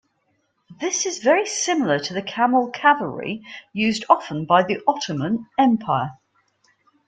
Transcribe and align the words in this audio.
This 0.79 1.05
is 1.05 1.19
very 1.19 1.45
similar 1.45 1.99
to 1.99 2.13
the 2.15 2.23
camel 2.23 2.71
cavalry 2.71 3.43
used 3.71 4.03
often 4.09 4.45
by 4.47 4.63
the 4.63 4.81
Ottoman 4.87 5.45
Empire. 5.59 6.13